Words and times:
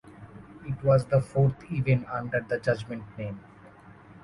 It 0.65 0.83
was 0.83 1.05
the 1.05 1.21
fourth 1.21 1.71
event 1.71 2.07
under 2.09 2.39
the 2.41 2.57
Judgement 2.59 3.03
name. 3.19 3.39